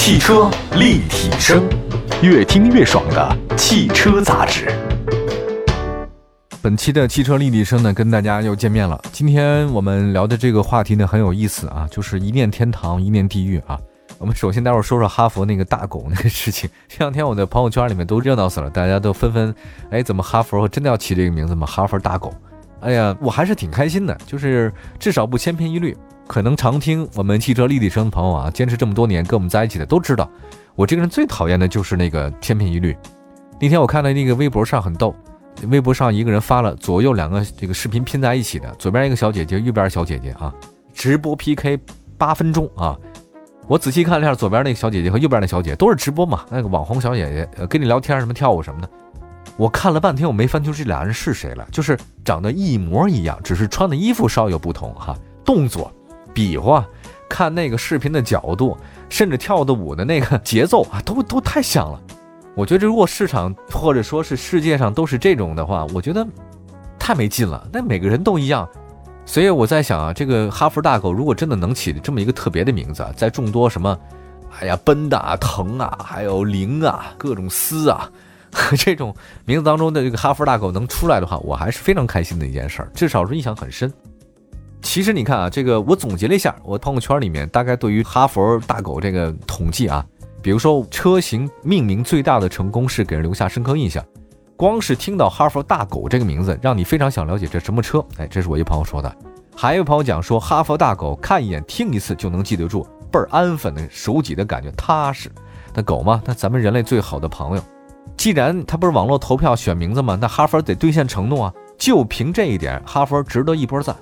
[0.00, 1.68] 汽车立体声，
[2.22, 4.72] 越听越爽的汽车杂志。
[6.62, 8.98] 本期的汽车立体声呢，跟大家又见面了。
[9.12, 13.76] 今天我们聊的这个话题呢，很有意思啊，就是一念天堂，一念地狱啊。
[14.18, 16.70] 我们首先待会儿说说哈佛那个大狗那个事情。
[16.88, 19.52] 这两天我的朋友圈里面都热闹死了，大家都纷纷，
[19.90, 21.66] 哎，怎么哈佛真的要起这个名字吗？
[21.66, 22.32] 哈佛大狗。
[22.80, 25.94] 哎呀，我还是挺开心的，就是至少不千篇一律。
[26.28, 30.30] 可能常听我们汽车立体声的朋友啊，坚持这么多年跟我们在一起的都知道，
[30.76, 32.94] 我这个人最讨厌的就是那个千篇一律。
[33.58, 35.12] 那天我看到那个微博上很逗，
[35.68, 40.54] 微博上一个人发了左右两个这个视频拼在一起的，左边一个小姐姐，右边小姐姐啊，
[40.92, 41.80] 直播 PK
[42.18, 42.96] 八分钟啊。
[43.66, 48.88] 我仔细看了一下，左边那个小姐姐和右边那小姐都是直播嘛，那个网红小姐姐跟你聊天什么跳舞什么的。
[49.56, 55.16] 我看了半天，我没分清这俩人是谁了，就是长得一模一样，只是穿的衣服稍有不同哈。
[55.44, 55.90] 动作、
[56.38, 56.86] 比划、
[57.28, 62.00] 看那个视频的角度，甚至跳的舞的那个节奏啊，都都太像了。
[62.54, 66.24] 我觉得如果市场或者说是世界上都是这种的话，我觉得
[66.96, 67.68] 太没劲了。
[67.72, 68.68] 那每个人都一样，
[69.26, 73.98] 所以我在想啊，这个哈佛大狗如果真的能起这么一个特别的名字，在众多什么，
[74.60, 78.08] 哎呀，奔的啊、腾啊，还有灵啊，各种丝啊。
[78.78, 79.12] 这种
[79.44, 83.92] 名字当中的这个哈佛大狗能出来的话，我还是非常开心的一件事儿，至少是印象很深。
[84.80, 90.04] 其实你看啊，这个我总结了一下，我朋友圈里面大概对于哈佛大狗这个统计啊，
[90.40, 94.04] 比如说车型命名最大的成功是给人留下深刻印象。
[94.56, 98.04] 光是听到哈佛大狗这个名字，让你非常想了解这什么车。
[98.16, 99.14] 哎，这是我一朋友说的。
[99.54, 105.30] 还有朋友讲说，哈佛大狗看一眼听一次就能记得住，倍儿安分的手挤的感觉踏实。
[105.74, 107.62] 那狗嘛，那咱们人类最好的朋友。
[108.16, 110.18] 既然他不是网络投票选名字吗？
[110.20, 111.54] 那哈佛得兑现承诺啊！
[111.76, 113.94] 就凭这一点，哈佛值得一波赞。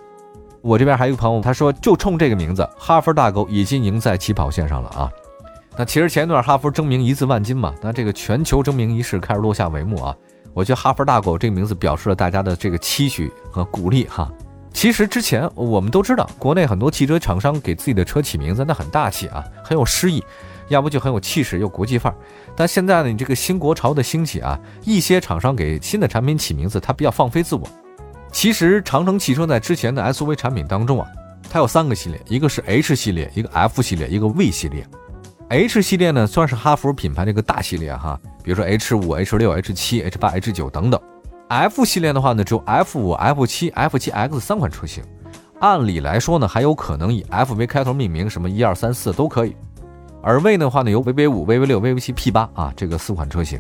[0.67, 5.09] 我这边还有一个朋友，他说就冲这个名字，哈佛大狗已经赢在起跑线上了啊！
[5.77, 10.17] 那其实前一段哈佛争名一字万金嘛，那这个全球争名仪式开始落下帷幕啊！
[10.53, 14.29] 我觉得哈佛大狗这个名字表示了大家的这个期许和鼓励哈。
[14.73, 20.21] 其实之前我们都知道，国内很多汽车厂商给自己的车起名字，那很大气啊，很有诗意。
[20.67, 22.17] 要不就很有气势，又国际范儿。
[22.57, 27.63] 但现在呢，你这个新国潮的兴起啊，一些厂商给新的产品起名字，它比较放飞自我。
[28.37, 31.09] 其实长城汽车在之前的 SUV 产品当中啊，
[31.51, 34.87] 它有三个系列，一个是 H 系列，一个 F 系列，一个 V 系列。
[35.49, 41.01] H 系列呢，算是哈弗品牌的一个大系列哈，比如说 H 五、H 六、H 七、H 八、H 九等等。
[41.49, 45.03] F 系列的话呢，只有 F 五、F 七、F 七 X 三款车型。
[45.61, 49.57] 按理来说呢，还有可能以 F 为开头命名，什么一二三四都可以。
[50.23, 53.59] 而 V 的话呢，由 VV 五、VV 六、VV 七、P 八啊，这个四款车型。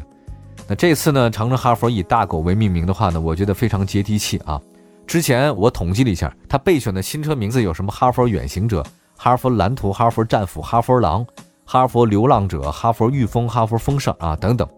[0.68, 4.60] 那这次呢，长城哈佛以大狗为命名的话呢，我觉得非常接地气啊。
[5.06, 7.92] 之前我统计了一下，它备选的新车名字有什么？
[7.92, 8.84] 哈佛远行者、
[9.16, 11.24] 哈佛蓝图、哈佛战斧、哈佛狼、
[11.64, 14.68] 哈佛流浪者、哈佛御风、哈佛风尚啊等等。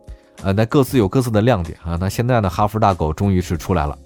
[0.43, 1.97] 呃，那各自有各自的亮点啊。
[1.99, 3.97] 那现在呢，哈佛大狗终于是出来了。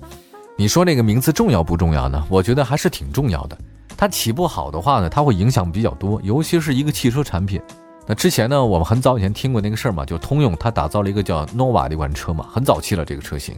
[0.56, 2.24] 你说那个名字重要不重要呢？
[2.28, 3.58] 我觉得还是挺重要的。
[3.96, 7.60] 它起不好的话呢，它会影响比较多，尤其是一个汽车产品。
[8.06, 13.54] 那之前呢，我们很早以前听过那个事儿嘛，就通用它打造了一个叫 nova 的一款车嘛，很早期了这个车型。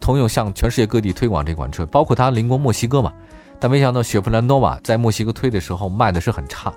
[0.00, 3.12] 通用向全世界各地推广这款车，包括它邻国墨西哥嘛。
[3.60, 6.72] 但没想到雪佛兰 nova 在墨西哥推的时候卖的是很差。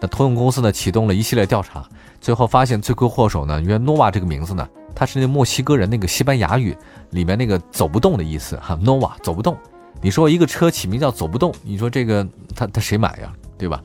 [0.00, 1.86] 那通用公司呢启动了一系列调查，
[2.20, 6.76] 最后发现罪魁祸首呢，原 nova 这个名字呢，它是那墨西哥人那个西班牙语
[7.10, 9.56] 里面那个走不动的意思哈，nova 走不动。
[10.00, 13.30] 你说一个车起名叫走不动，你说这个他他谁买呀？
[13.58, 13.82] 对吧？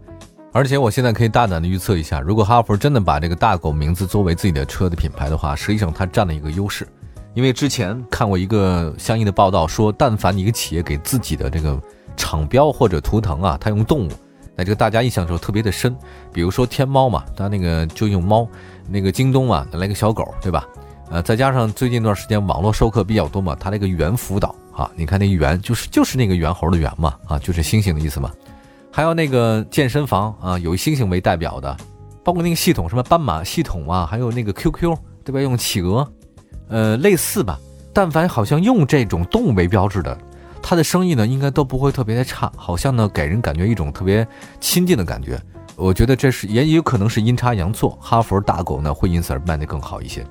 [0.56, 6.88] 而且我现在可以大胆的预测一下，如果哈弗真的把这个大狗名字作为自己的车的品牌的话，实际上它占了一个优势。
[7.34, 11.78] 因为之前看过一个相应的报道，说但凡一个企业给自己的这个
[12.16, 14.12] 厂标或者图腾啊，它用动物，
[14.56, 15.94] 那这个大家印象就特别的深。
[16.32, 18.48] 比如说天猫嘛，它那个就用猫；
[18.88, 20.66] 那个京东嘛，来个小狗，对吧？
[21.10, 24.56] 呃，再加上最近一段时间网络授课比较多嘛，它那个猿辅导。
[24.72, 28.32] 啊，你看那猿就是就是那个猿猴的猿嘛，啊，就是猩猩的意思嘛。
[28.96, 31.76] 还有那个健身房啊，有星星为代表的，
[32.24, 35.42] 包括那个系统什么斑马系统啊，还有那个 QQ 对吧？
[35.42, 36.10] 用企鹅，
[36.70, 37.60] 呃，类似吧。
[37.92, 40.18] 但凡好像用这种动物为标志的，
[40.62, 44.26] 它的生意呢应该都不会特别的差，好像呢给人感觉一种特别
[44.62, 45.38] 亲近的感觉。
[45.76, 50.26] 我觉得这是也有可能是阴差阳错，哈佛大狗呢会因此而卖得更好一些。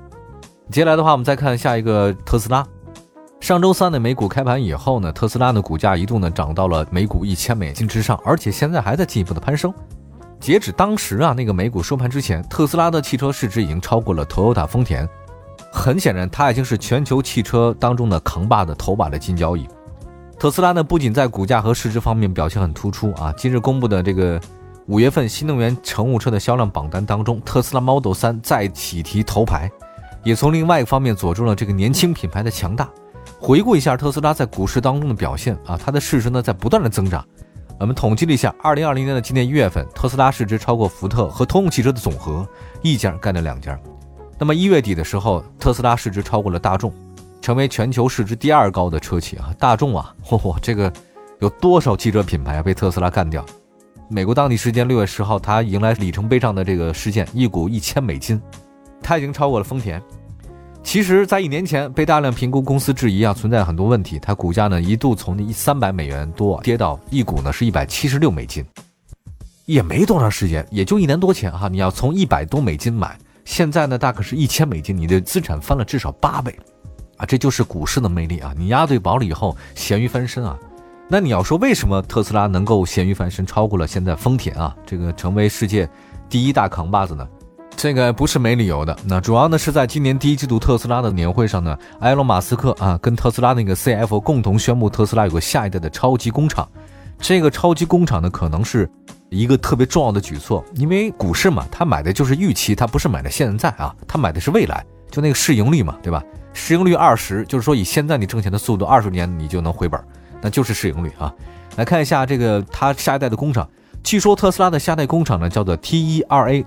[0.71, 2.67] 接下来的话，我们再看下一个特斯拉。
[3.45, 9.71] 上周三的美股开盘以后呢，特斯拉的股价一度呢涨到了每股一千美金之上，而且现在还在进一步的攀升。
[10.41, 15.07] 截止当时啊，那个美股收盘之前，特斯拉的汽车市值已经超过了 Toyota 丰田。
[15.71, 19.69] 很显然，它已经是全球汽车当中的扛把的头把的金交易。
[20.41, 24.41] 特斯拉呢，不仅在股价和市值方面表现很突出啊，今日公布的这个
[24.87, 29.71] 五月份新能源乘务车的销量榜单当中，特斯拉 Model 3再起提头牌，
[30.23, 32.89] 也从另外一个方面佐证了这个年轻品牌的强大。
[33.41, 37.25] 回顾一下特斯拉在股市当中的表现啊，它的市值呢在不断的增长。
[37.81, 42.47] 我们统计了一下，二零二零年的今年一月份，特斯拉市值超过福特和通用汽车的总和，
[42.83, 43.79] 一家干了两家。
[44.39, 46.93] 那么一月底的时候，特斯拉市值超过了大众，
[47.43, 49.53] 成为全球市值第二高的车企啊！
[49.59, 50.91] 大众啊，嚯嚯，这个
[51.41, 53.45] 有多少汽车品牌被特斯拉干掉？
[54.09, 58.41] 美国当地时间六月十号，它迎来里程碑上的这个事件，一股一千美金，
[59.03, 60.01] 它已经超过了丰田。
[60.85, 68.65] 其实，在一年前被大量评估公司质疑啊，存在很多问题，它股价呢一度从一三百美元多跌到一股呢是一百七十六美金，
[69.65, 73.19] 也没多长时间，也就一年多前哈，你要从一百多美金买。
[73.45, 76.57] 现在呢，大概是一千美金，你的资产翻了至少八倍，
[77.17, 78.55] 啊，这就是股市的魅力啊！
[78.57, 80.57] 你押对宝了以后，咸鱼翻身啊！
[81.09, 85.89] 那你要说为什么特斯拉能够咸鱼翻身，超过了现在丰田啊，这个成为世界
[86.29, 87.27] 第一大扛把子呢？
[87.85, 88.97] 这个不是没理由的。
[89.05, 96.67] 那主要呢是在今年第一季度特斯拉的年会上呢，埃隆·马斯克啊跟特斯拉那个 CFO 共同宣布特斯拉有个下一代的超级工厂。
[97.19, 98.91] 这个超级工厂呢，可能是
[99.29, 106.25] 一个特别重要的举措，因为股市嘛，他买的就是预期，他不是买的现在啊，他买的是未来，就那个市盈率嘛，对吧？
[106.55, 110.03] 市盈率二十，就是说以现在你挣钱的速度，二十年你就能回本，
[110.41, 111.31] 那就是市盈率啊。
[111.77, 113.69] 来看一下这个他下一代的工厂，
[114.03, 116.65] 据说特斯拉的下一代工厂呢叫做 TERA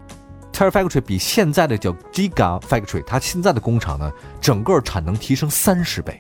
[0.58, 4.12] Terra Factory 比现在的叫 Giga Factory，它现在的工厂呢，
[4.42, 6.20] 整个产能提升三十倍。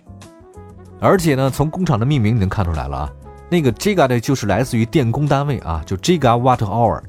[1.00, 3.10] 而且呢，从工厂的命名你能看出来了啊，
[3.50, 7.02] 那个 Giga 的就是来自于电工单位啊，就 Giga Watt Hour，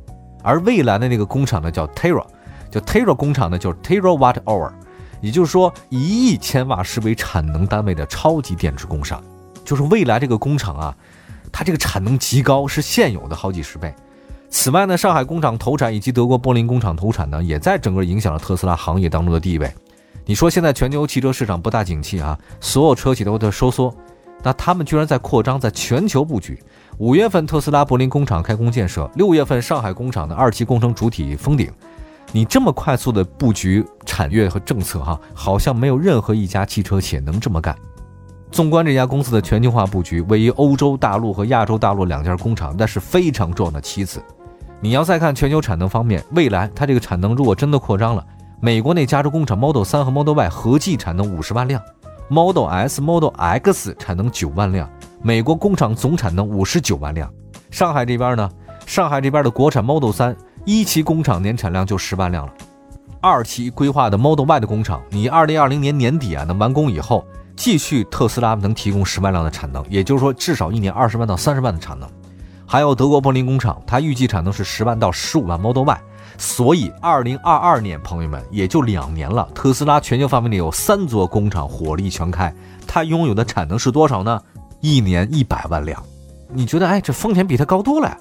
[0.43, 2.25] 而蔚蓝的那个工厂呢叫 Terra，
[2.71, 4.73] 叫 Terra 工厂呢叫 Terra Watt Hour，
[5.21, 9.23] 也就是说一亿千瓦时为产能单位的超级电池工厂，
[9.67, 10.97] 就是蔚来这个工厂啊，
[11.53, 13.95] 它这个产能极高，是现有的好几十倍。
[14.51, 19.73] 此外呢，上海工厂投产以及德国柏林工厂投产呢，也在整个影响了特斯拉行业当中的地位。
[20.25, 23.95] 你说现在全球汽车市场不大景气啊，所有车企都在收缩。
[24.43, 26.63] 那他们居然在扩张，在全球布局。
[26.99, 31.71] 五月份特斯拉柏林工厂开工建设，六月份上海工厂的二期工程主体封顶。
[32.31, 37.77] 你这么快速的布局产业和政策，哈，好像没有任何一家汽车企业能这么干。
[38.51, 44.23] 纵观这家公司的全球化布局，位于欧洲大陆和亚洲大陆两家工厂，那是非常重要的棋子。
[44.81, 48.25] 你要再看全球产能方面，未来它这个产能如果真的扩张了，
[48.61, 51.83] 美国那加州工厂 Model 3和 Model Y 合计产能五十万辆。
[52.29, 54.89] Model S、Model X 产能九万辆，
[55.21, 57.29] 美国工厂总产能五十九万辆。
[57.71, 58.49] 上海这边呢，
[58.87, 62.53] 上海这边的国产 Model 3一期工厂年产量就十万辆了。
[63.21, 67.27] 二期规划的 Model Y 的工厂，你二零二零年年底啊能完工以后，
[67.57, 72.09] 继续特斯拉能提供十万辆的产能，也就是说至少一年二十万到三十万的产能。
[72.71, 76.01] 还有德国柏林工厂，它预计产能是十万到十五万 Model Y。
[76.37, 79.49] 所以，二零二二年，朋友们也就两年了。
[79.55, 82.55] 特斯拉全球范围内有三座工厂火力全开，
[82.87, 84.39] 它拥有的产能是多少呢？
[84.83, 86.01] 一年一百万辆。
[86.53, 88.19] 你觉得，哎，这丰田比它高多了呀？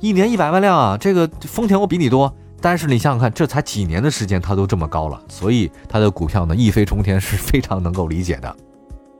[0.00, 2.34] 一年一百万辆啊，这个丰田我比你多。
[2.62, 8.56] 但是你想想看，这才几年的时间，它都这么高了，所以它的股票呢一飞冲天是非常能够理解的。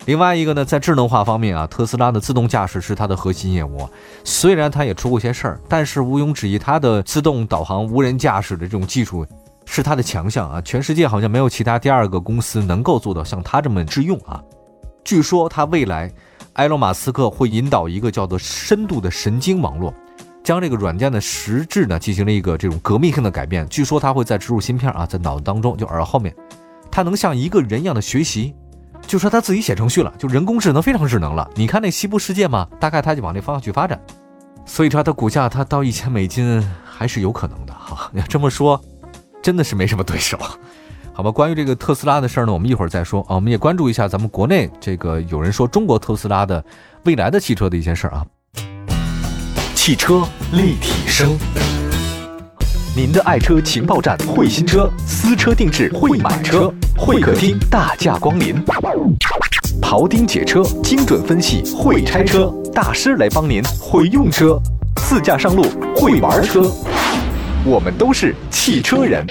[0.05, 3.89] 另外一个呢，在智能化方面啊，特斯拉的自动驾驶是它的核心业务。
[4.25, 9.25] 虽然它也出过些事儿，但是毋庸置疑，它的自动导航、无人驾驶的这种技术
[9.65, 10.61] 是它的强项啊。
[10.63, 14.43] 全世界好像没有其他第二个公司能够做到像它这么智用啊。
[15.05, 16.11] 据说它未来，
[16.55, 19.95] 埃隆·马斯克会引导一个叫做深度的神经网络，
[20.43, 23.69] 将这个软件的实质呢进行了一个这种革命性的改变。
[23.69, 26.35] 据说它会在植入芯片啊，在脑子当中，就耳后面，
[26.91, 28.53] 它能像一个人一样的学习。
[29.07, 31.49] 就说他自己写程序了，就人工智能非常智能了。
[31.55, 34.01] 你看那西部世界嘛，大概他就往那方向去发展，
[34.65, 38.11] 所以它的股价它到一千美金还是有可能的哈。
[38.13, 38.81] 你要这么说，
[39.43, 40.39] 真的是没什么对手，
[41.13, 41.31] 好吧？
[41.31, 43.35] 关于这个特斯拉的事儿呢，我们一会儿再说啊。
[43.35, 46.65] 我们也关注一下咱们国内这个有人说中国特斯拉的
[47.05, 48.27] 未来的汽车的一些事儿啊。
[49.75, 51.37] 汽车立体声，
[52.95, 56.71] 您的爱车情报站，会新车，私车定制，会买车。
[56.95, 58.63] 会客厅大驾光临，
[59.81, 64.61] 庖丁解车，精准分析，会拆车大师来帮您，会用车，
[64.97, 65.63] 自驾上路，
[65.97, 66.71] 会玩车，
[67.65, 69.27] 我们都是汽车人。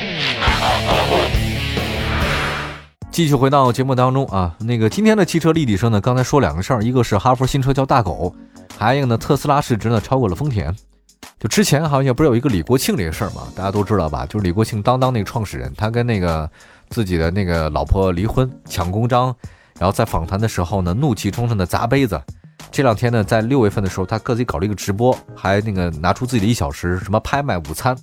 [3.12, 8.34] 继续回到节目当中啊，那个今天的汽车立体声呢，刚才说两个事儿，一个是哈佛新车叫大狗，
[8.76, 10.76] 还有一个呢，特斯拉市值呢超过了丰田。
[11.42, 14.26] 就之前好像不是有一个李国庆这个事儿嘛，大家都知道吧？
[14.28, 16.50] 就是李国庆当当那个创始人，他跟那个。
[16.94, 19.34] 自己的那个老婆离婚抢公章，
[19.80, 22.22] 然后在访谈的时候呢，怒气冲冲的砸杯子，
[22.70, 27.98] 这两天呢，在六月份的时候，他各自搞了一个直播，还那个拿出自己的一小时什么拍卖午餐。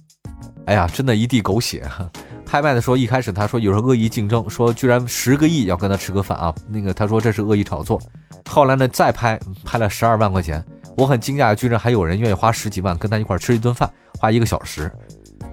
[0.65, 1.87] 哎呀，真的一地狗血。
[2.47, 6.55] 拍卖的时候，一开始他说有人恶意竞争，说居然十个亿要跟他吃个饭啊。
[6.67, 8.01] 那个他说这是恶意炒作。
[8.49, 10.65] 后来呢，再拍拍了十二万块钱，
[10.99, 13.89] 我很惊讶，居然还有人愿意花十几万跟他一块吃一顿饭，
[14.19, 14.91] 花一个小时。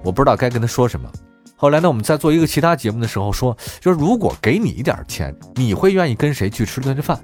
[0.03, 1.07] 我不知道该跟他说什么。
[1.55, 7.19] 后来呢，我们在做一个其他节目的时候说，就是如果给你一点钱，你会愿意跟谁去吃顿饭？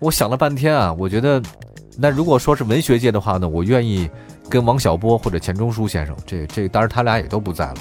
[0.00, 1.40] 我想了半天啊，我觉得，
[1.96, 4.10] 那如果说是文学界的话呢，我愿意
[4.50, 7.76] 跟王小波或者钱钟书先生，这这当然他俩也都不在了。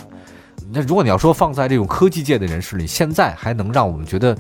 [0.72, 4.38] 那如果你要说放在这种科技界的人士里，现在还能让我们觉得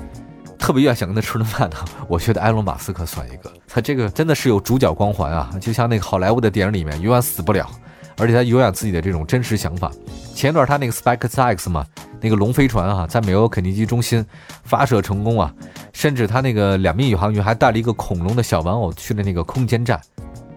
[0.63, 1.75] 特别愿意想跟他吃顿饭的，
[2.08, 3.51] 我觉得埃隆·马斯克算一个。
[3.67, 7.70] 他这个真的是有主角光环啊，就像那个好莱坞的电影里面永远死不了。
[8.15, 9.91] 而且他永远自己的这种真实想法。
[10.34, 11.86] 前一段他那个 SpaceX 嘛，
[12.22, 14.25] 那个龙飞船啊，在美国肯尼基中心
[14.63, 15.53] 发射成功啊，
[15.91, 20.00] 甚至他那个两名宇航员还带了一个恐龙的小玩偶去了那个空间站。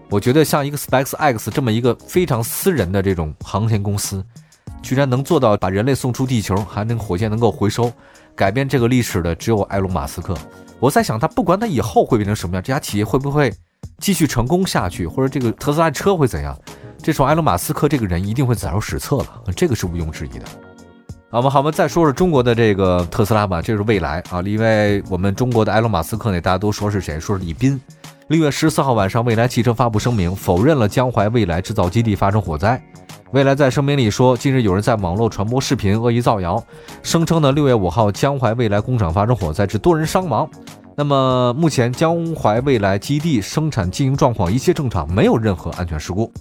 [0.09, 4.23] 我觉得像一个 SpaceX 这么一个非常私人的这种航天公司，
[4.81, 7.91] 居然能做到把人类送出地球，还能火箭能够回收，
[8.37, 10.37] 改变这个历史的只有埃隆·马斯克。
[10.79, 13.51] 我在想，他不管他以后会变成什么样，这家企业会不会
[13.97, 16.55] 继续成功下去，或者这个特斯拉车会怎样？
[17.01, 20.45] 这时候，埃隆·马斯克这个人一定会载入史册了，这个是毋庸置疑的。
[21.31, 24.39] 好吧，好，我们再说说中国的这个特斯拉吧，这是蔚来啊。
[24.43, 27.19] 因为我们中国的埃隆·马斯克呢，大家都说是谁？
[27.19, 27.79] 说是李斌。
[28.27, 32.79] 六月十四号晚上，蔚来汽车发布声明，否认了江淮未来制造基地发生火灾。
[33.33, 36.63] 未来在声明里说，近日有人在网络传播视频，恶意造谣，
[37.03, 40.49] 声称呢六月五号江淮未来工厂发生火灾，致多人伤亡。
[40.95, 46.31] 那么目前江淮未来基地生产经营状况一切正常，没有任何安全事故。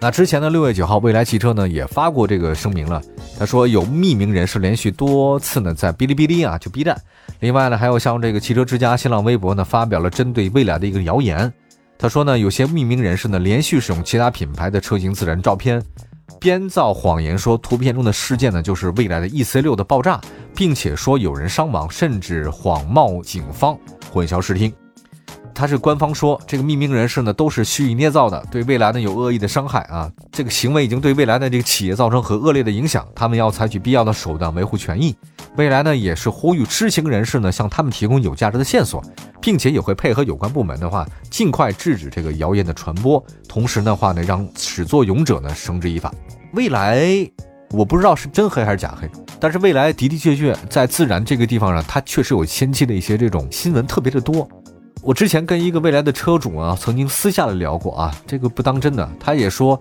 [0.00, 3.02] 那之前呢，六月九号，未来汽车呢也发过这个声明了。
[3.36, 6.96] 他说有匿名人士连续多次呢在哔哩哔哩啊，就 B 站，
[7.40, 11.52] 另外呢还有像这个汽车之家、新浪微博呢发表了针对未来的一个谣言。
[11.98, 15.82] 他说呢，有些匿名人士呢连续使用其他品牌的车型自燃照片，
[16.40, 20.18] 编造谎言说图片中的事件呢就是未来的 EC 六的爆炸，
[20.56, 23.78] 并且说有人伤亡，甚至谎冒警方，
[24.10, 24.72] 混淆视听。
[25.54, 30.10] 他是官方说，这个匿名人士呢都是蓄意捏造的，对未来呢有恶意的伤害啊！
[30.32, 35.14] 这个行为已经对未来的这个企业造成很恶劣的影响，他们要采取必要的手段维护权益。
[35.56, 39.02] 未来呢也是呼吁知情人士呢向他们提供有价值的线索，
[39.40, 43.22] 并且也会配合有关部门的话，尽快制止这个谣言的传播。
[43.48, 46.12] 同时的话呢，让始作俑者呢绳之以法。
[46.54, 47.06] 未来
[47.72, 54.48] 我不知道是真黑还是假黑，但是未来的的确确在自然这个地方上，它确实有前期的一些这种新闻特别的多。
[55.02, 59.08] 我之前跟一个未来的车主啊，曾经私下的聊过啊，这个不当真的。
[59.18, 59.80] 他也说，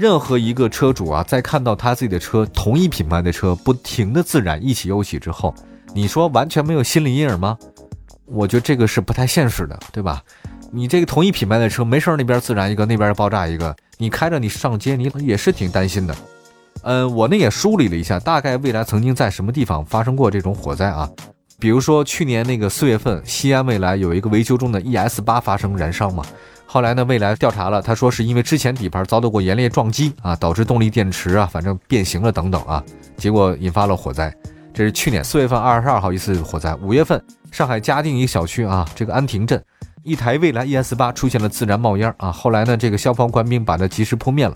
[0.00, 5.54] 任何一个车主啊，在看到他自己的车同一品牌的车不停的自燃一起又起之后，
[5.94, 7.58] 你说完全没有心理阴影吗？
[8.24, 10.22] 我觉得这个是不太现实的，对吧？
[10.72, 16.16] 你这个同一品牌的车没事那边自燃一个，那边爆炸一个，你开着你上街，你也是挺担心的。
[16.80, 21.06] 嗯，我呢也梳理了一下，大概未来曾经在什么地方发生过这种火灾啊？
[21.58, 26.24] 比如说去年那个四月份，西安未来有一个维修中的 ES 八发生燃烧嘛，
[26.72, 32.80] 后来呢，未来调查了，他说是因为之前底盘遭到过严烈撞击啊，导致动力电池啊，反正变形了等等啊，
[33.16, 34.32] 结果引发了火灾。
[34.72, 36.72] 这是去年四月份二十二号一次火灾。
[36.76, 39.60] 五月份，上海嘉定一小区啊，这个安亭镇，
[40.04, 44.54] 一台蔚来 ES 八出现了自燃冒烟啊，后来呢，这个消防官兵把它及时扑灭了。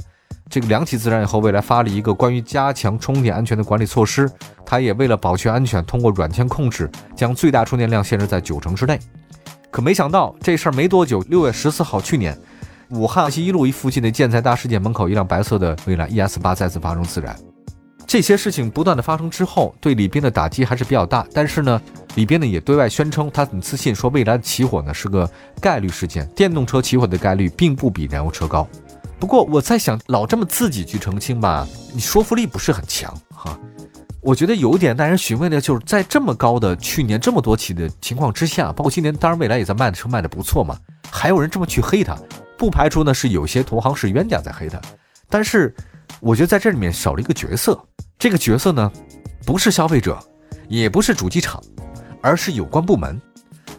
[0.48, 4.30] 这个两起自燃以后，未来发了一个关于加强充电安全的管理措施。
[4.64, 9.00] 它也为了保全安全，通过软件控制，将最大充电量限制在九成之内。
[9.74, 12.38] 可没想到这事儿没多久，六月十四号，去年，
[12.90, 17.36] 武汉西一路一附近的建材大世界门口，一辆白色的蔚来 ES 八再次发生自燃。
[18.06, 21.26] 这些事情不断的发生之后，对李斌的打击还是比较大。
[21.34, 21.82] 但是呢，
[22.14, 25.28] 李斌呢也对外宣称，他很自信，说蔚来起火呢是个
[25.60, 28.64] 概率事件，电动车起火的概率并不比燃油车高。
[29.18, 33.58] 不过我在想，老这么自己去澄清吧，你说服力不是很强哈。
[34.24, 40.74] 我觉得有一点耐人寻味的，就是在这么高的去年这么多起的情况之下，包括今年，当然未来也在卖的车卖的不错嘛，
[41.10, 42.16] 还有人这么去黑他，
[42.56, 44.80] 不排除呢是有些同行是冤家在黑他。
[45.28, 45.74] 但是
[46.20, 47.78] 我觉得在这里面少了一个角色，
[48.18, 48.90] 这个角色呢
[49.44, 50.18] 不是消费者，
[50.68, 51.62] 也不是主机厂，
[52.22, 53.20] 而是有关部门。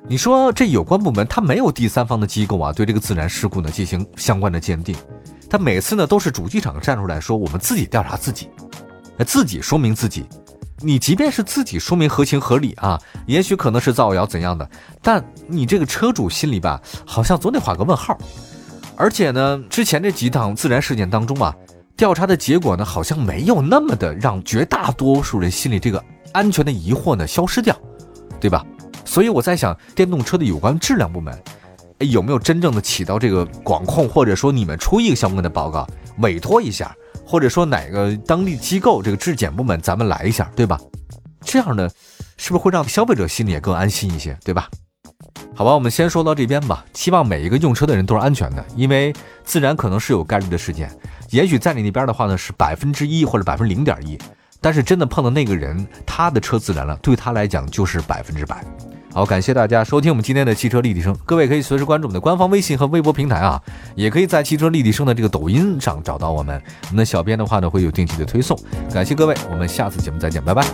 [0.08, 4.96] 你说这有关部门他没有第三方的机构啊，对这个自然事故呢进行相关的鉴定。
[5.50, 8.48] 他每次呢都是主机厂站出来说，我们自己调查自己，
[9.24, 10.26] 自己说明自己。
[10.80, 14.70] 你即便是自己说明合情合理啊，也许可能是造谣怎样的，
[15.02, 18.18] 但你这个车主心里吧，好像总得画个问号。
[18.98, 21.56] 而且呢，之前这几档自燃事件当中啊，
[21.96, 26.04] 调查的结果呢，好像没有那么的让绝大多数人心里这个
[26.34, 27.76] 安全的疑惑呢消失掉，
[28.40, 28.66] 对吧？
[29.06, 31.34] 所以我在想，电动车的有关质量部门。
[32.00, 36.94] 有没有真正的起到这个管控，或者说你们出一个相关的报告，委托一下，
[37.26, 40.80] 或者说哪个当地机构这个质检部门咱们来一下，对吧？
[41.42, 41.90] 这样呢，
[42.38, 44.70] 是不是会让消费者心里也更安心一些，对吧？
[45.56, 46.86] 好吧，我们先说到这边吧。
[46.94, 49.14] 希望每一个用车的人都是安全的，因为
[49.44, 50.90] 自燃可能是有概率的事件，
[51.30, 54.18] 也许在你那边的话呢是百分之一或者百分之零点一，
[54.60, 58.64] 但是真的碰到那个人，他的车自燃了，对他来讲就是百分之百。
[59.16, 63.58] 好，感谢大家收听我们今天的汽车立体声，各位可以随时关注我们的官方微信和微博平台啊，
[63.96, 68.60] 也可以在汽车立体声的这个抖音上找到我们，我们的小编的话呢会有定期的推送。
[68.94, 70.66] 感谢各位，我们下次节目再见，拜拜。